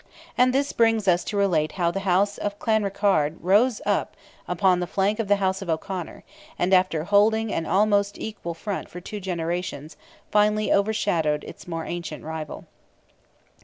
And 0.35 0.51
this 0.51 0.73
brings 0.73 1.07
us 1.07 1.23
to 1.25 1.37
relate 1.37 1.73
how 1.73 1.91
the 1.91 1.99
house 1.99 2.39
of 2.39 2.57
Clanrickarde 2.57 3.37
rose 3.39 3.81
upon 3.85 4.79
the 4.79 4.87
flank 4.87 5.19
of 5.19 5.27
the 5.27 5.35
house 5.35 5.61
of 5.61 5.69
O'Conor, 5.69 6.23
and 6.57 6.73
after 6.73 7.03
holding 7.03 7.53
an 7.53 7.67
almost 7.67 8.17
equal 8.17 8.55
front 8.55 8.89
for 8.89 8.99
two 8.99 9.19
generations, 9.19 9.97
finally 10.31 10.73
overshadowed 10.73 11.43
its 11.43 11.67
more 11.67 11.85
ancient 11.85 12.23
rival. 12.23 12.65